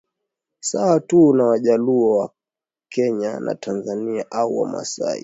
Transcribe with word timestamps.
Sawa 0.59 0.99
tu 0.99 1.33
na 1.33 1.45
wajaluo 1.45 2.17
wa 2.17 2.33
kenya 2.89 3.39
na 3.39 3.55
tanzania 3.55 4.25
au 4.31 4.57
wamasai 4.59 5.19